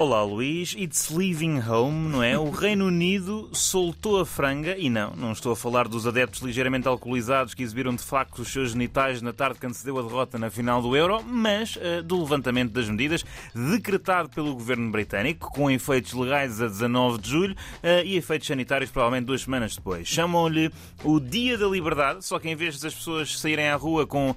[0.00, 2.38] Olá Luís, it's leaving home, não é?
[2.38, 6.86] O Reino Unido soltou a franga e não, não estou a falar dos adeptos ligeiramente
[6.86, 10.50] alcoolizados que exibiram de facto os seus genitais na tarde que antecedeu a derrota na
[10.50, 16.12] final do Euro, mas uh, do levantamento das medidas decretado pelo governo britânico, com efeitos
[16.12, 20.06] legais a 19 de julho uh, e efeitos sanitários provavelmente duas semanas depois.
[20.06, 20.70] Chamam-lhe
[21.02, 24.36] o Dia da Liberdade, só que em vez das pessoas saírem à rua com uh,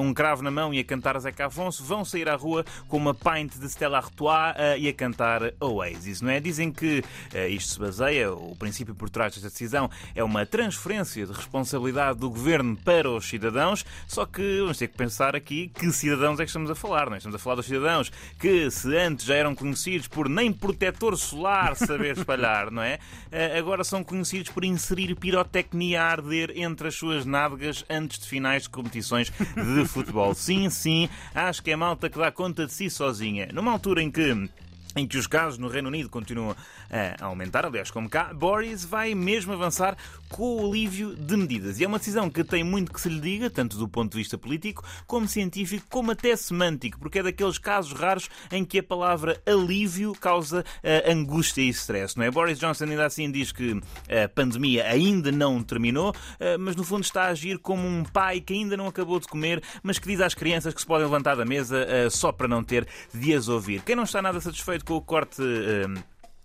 [0.00, 3.12] um cravo na mão e a cantar Zeca Afonso, vão sair à rua com uma
[3.12, 6.38] pint de Stella Artois e a cantar Oasis, não é?
[6.38, 11.24] Dizem que uh, isto se baseia, o princípio por trás desta decisão é uma transferência
[11.26, 15.90] de responsabilidade do governo para os cidadãos, só que vamos ter que pensar aqui que
[15.90, 17.16] cidadãos é que estamos a falar, não é?
[17.16, 21.74] Estamos a falar dos cidadãos que se antes já eram conhecidos por nem protetor solar
[21.76, 22.98] saber espalhar, não é?
[23.32, 28.28] Uh, agora são conhecidos por inserir pirotecnia a arder entre as suas nádegas antes de
[28.28, 30.34] finais de competições de futebol.
[30.34, 33.48] Sim, sim, acho que é malta que dá conta de si sozinha.
[33.50, 34.50] Numa altura em que
[34.96, 36.56] em que os casos no Reino Unido continuam
[36.90, 39.96] a aumentar, aliás, como cá, Boris vai mesmo avançar
[40.28, 41.78] com o alívio de medidas.
[41.78, 44.18] E é uma decisão que tem muito que se lhe diga, tanto do ponto de
[44.18, 48.82] vista político, como científico, como até semântico, porque é daqueles casos raros em que a
[48.82, 52.30] palavra alívio causa uh, angústia e stress, não é?
[52.30, 57.04] Boris Johnson ainda assim diz que a pandemia ainda não terminou, uh, mas no fundo
[57.04, 60.20] está a agir como um pai que ainda não acabou de comer, mas que diz
[60.20, 63.48] às crianças que se podem levantar da mesa uh, só para não ter de as
[63.48, 63.82] ouvir.
[63.82, 65.42] Quem não está nada satisfeito com o corte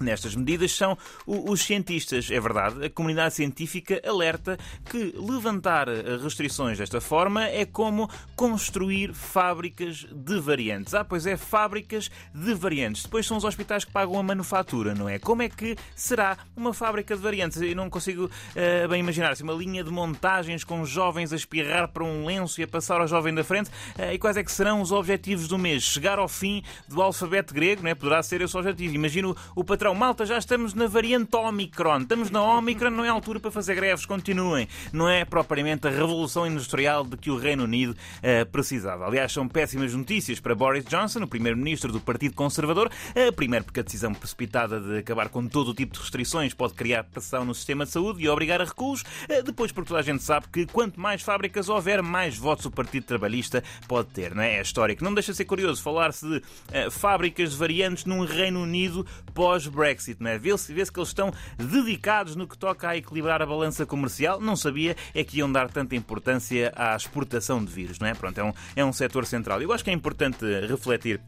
[0.00, 2.30] Nestas medidas são os cientistas.
[2.30, 4.58] É verdade, a comunidade científica alerta
[4.90, 5.88] que levantar
[6.22, 10.94] restrições desta forma é como construir fábricas de variantes.
[10.94, 13.02] Ah, pois é, fábricas de variantes.
[13.04, 15.18] Depois são os hospitais que pagam a manufatura, não é?
[15.18, 17.60] Como é que será uma fábrica de variantes?
[17.60, 19.34] Eu não consigo uh, bem imaginar.
[19.34, 19.42] -se.
[19.42, 23.06] Uma linha de montagens com jovens a espirrar para um lenço e a passar ao
[23.06, 23.70] jovem da frente.
[23.98, 25.82] Uh, e quais é que serão os objetivos do mês?
[25.82, 27.94] Chegar ao fim do alfabeto grego, não é?
[27.94, 28.94] Poderá ser esse o objetivo.
[28.94, 31.98] Imagino o patrão patrão, malta, já estamos na variante Omicron.
[31.98, 34.66] Estamos na Omicron, não é altura para fazer greves, continuem.
[34.92, 39.06] Não é propriamente a revolução industrial de que o Reino Unido uh, precisava.
[39.06, 42.90] Aliás, são péssimas notícias para Boris Johnson, o primeiro-ministro do Partido Conservador.
[43.10, 46.74] Uh, primeiro, porque a decisão precipitada de acabar com todo o tipo de restrições pode
[46.74, 49.02] criar pressão no sistema de saúde e obrigar a recuos.
[49.02, 52.72] Uh, depois, porque toda a gente sabe que quanto mais fábricas houver, mais votos o
[52.72, 54.34] Partido Trabalhista pode ter.
[54.34, 54.56] Não é?
[54.56, 56.42] É que não deixa de ser curioso falar-se de
[56.90, 60.38] fábricas de variantes num Reino Unido pós Brexit, não é?
[60.38, 64.40] Vê-se vê que eles estão dedicados no que toca a equilibrar a balança comercial.
[64.40, 68.14] Não sabia é que iam dar tanta importância à exportação de vírus, não é?
[68.14, 69.60] Pronto, é um, é um setor central.
[69.60, 71.20] Eu acho que é importante refletir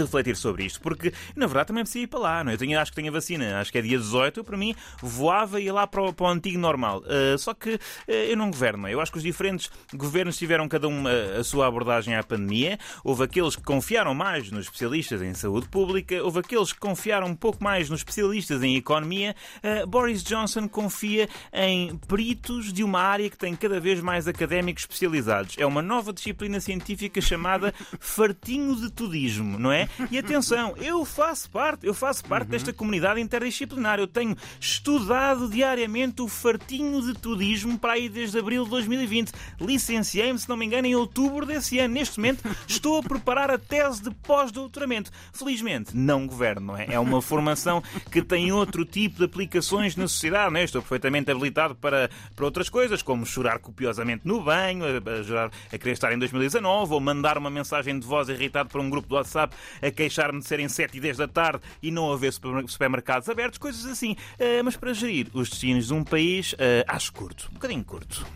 [0.00, 2.44] refletir sobre isto, porque na verdade também precisa ir para lá.
[2.44, 2.50] Não?
[2.50, 2.54] É?
[2.54, 4.40] Eu tenho, acho que tenho a vacina, acho que é dia 18.
[4.40, 7.02] Eu, para mim, voava e ia lá para o, para o antigo normal.
[7.02, 8.88] Uh, só que uh, eu não governo.
[8.88, 12.78] Eu acho que os diferentes governos tiveram cada um a, a sua abordagem à pandemia.
[13.04, 17.36] Houve aqueles que confiaram mais nos especialistas em saúde pública, houve aqueles que confiaram um
[17.36, 19.34] pouco mais nos especialistas em economia.
[19.62, 24.82] Uh, Boris Johnson confia em peritos de uma área que tem cada vez mais académicos
[24.82, 25.56] especializados.
[25.58, 29.85] É uma nova disciplina científica chamada fartinho de tudismo, não é?
[30.10, 32.50] E atenção, eu faço parte, eu faço parte uhum.
[32.50, 33.98] desta comunidade interdisciplinar.
[33.98, 39.32] Eu tenho estudado diariamente o fartinho de tudismo para aí desde abril de 2020.
[39.60, 41.94] Licenciei-me, se não me engano, em outubro desse ano.
[41.94, 45.10] Neste momento estou a preparar a tese de pós-doutoramento.
[45.32, 46.86] Felizmente, não governo, não é?
[46.90, 50.64] É uma formação que tem outro tipo de aplicações na sociedade, não é?
[50.64, 55.78] Estou perfeitamente habilitado para, para outras coisas, como chorar copiosamente no banho, a, a, a
[55.78, 59.14] querer estar em 2019, ou mandar uma mensagem de voz irritado para um grupo do
[59.14, 63.58] WhatsApp a queixar-me de serem 7 e 10 da tarde e não haver supermercados abertos,
[63.58, 64.12] coisas assim.
[64.12, 66.56] Uh, mas para gerir os destinos de um país, uh,
[66.88, 68.26] acho curto, um bocadinho curto.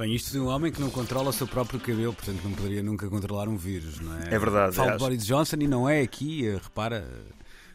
[0.00, 2.82] Bem, isto de um homem que não controla o seu próprio cabelo, portanto não poderia
[2.82, 4.34] nunca controlar um vírus, não é?
[4.34, 4.74] É verdade.
[4.74, 7.06] Falo de Boris Johnson e não é aqui, eh, repara,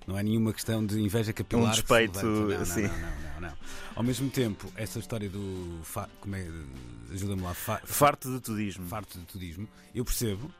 [0.08, 1.68] não é nenhuma questão de inveja capilar.
[1.68, 2.18] Um despeito,
[2.66, 2.82] sim.
[2.82, 3.54] Não, não, não não.
[3.96, 5.80] Ao mesmo tempo, essa história do.
[5.84, 6.10] Fa...
[6.22, 6.48] Como é?
[7.12, 7.54] Ajuda-me lá.
[7.54, 7.82] Fa...
[7.84, 8.88] Farto de tudismo.
[8.88, 9.68] Farto de tudismo.
[9.94, 10.52] Eu percebo,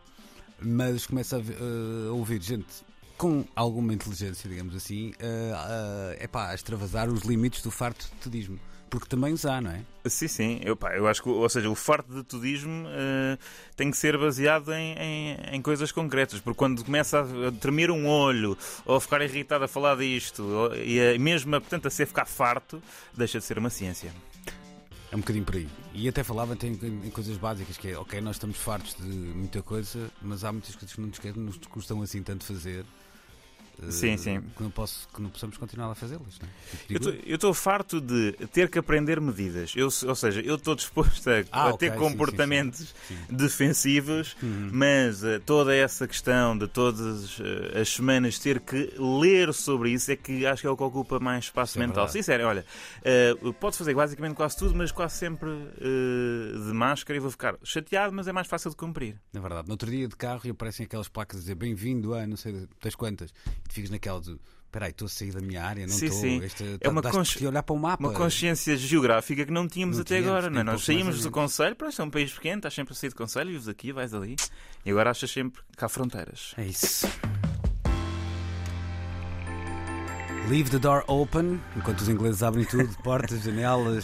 [0.62, 2.84] mas começo a, a ouvir gente
[3.18, 8.06] com alguma inteligência, digamos assim, é uh, uh, pá, a extravasar os limites do farto
[8.06, 9.82] de tudismo porque também os há, não é?
[10.08, 10.60] Sim, sim.
[10.64, 13.38] Eu, pá, eu acho que, ou seja, o farto de tudismo uh,
[13.76, 18.08] tem que ser baseado em, em, em, coisas concretas, porque quando começa a tremer um
[18.08, 22.06] olho ou a ficar irritado a falar disto ou, e a, mesmo, portanto, a ser
[22.06, 22.82] ficar farto,
[23.14, 24.14] deixa de ser uma ciência.
[25.12, 25.68] É um bocadinho por aí.
[25.94, 29.62] E até falava tem, em coisas básicas, que é, ok, nós estamos fartos de muita
[29.62, 32.86] coisa, mas há muitas coisas que não nos, nos custam assim tanto fazer
[33.90, 34.42] Sim, sim.
[34.56, 36.40] Que, não posso, que não possamos continuar a fazê-las.
[36.42, 36.46] é?
[37.26, 39.74] Eu estou farto de ter que aprender medidas.
[39.76, 43.36] Eu, ou seja, eu estou disposto a, Ah, a ok, ter sim, comportamentos sim, sim.
[43.36, 44.70] defensivos, Uhum.
[44.72, 50.12] mas eh, toda essa questão de todas eh, as semanas ter que ler sobre isso
[50.12, 52.06] é que acho que é o que ocupa mais espaço Isso é mental.
[52.06, 52.14] verdade.
[52.14, 52.66] Sincero, olha,
[53.04, 57.56] eh, pode fazer basicamente quase tudo, mas quase sempre eh, de máscara e vou ficar
[57.64, 59.16] chateado, mas é mais fácil de cumprir.
[59.34, 62.26] Na verdade, no outro dia de carro e aparecem aquelas placas a dizer bem-vindo a
[62.26, 63.34] não sei das quantas,
[63.70, 64.38] ficas naquela de
[64.72, 66.20] peraí, estou a sair da minha área, não Sim, estou.
[66.22, 66.44] sim.
[66.44, 68.04] Esta, É uma consci- olhar para o mapa.
[68.04, 70.64] Uma consciência geográfica que não tínhamos Não até tínhamos, agora, não é?
[70.66, 71.32] Nós saímos do.
[71.32, 74.14] Conselho, pronto, é um país pequeno, estás sempre a sair do Conselho, vives aqui, vais
[74.14, 74.36] ali,
[74.86, 76.54] e agora achas sempre que há fronteiras.
[76.58, 77.08] É isso.
[80.50, 84.04] Leave the door open, enquanto os ingleses abrem tudo, portas, janelas.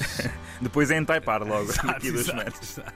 [0.60, 1.70] Depois é entaipar logo,
[2.02, 2.54] Exato, semanas.
[2.64, 2.94] exato.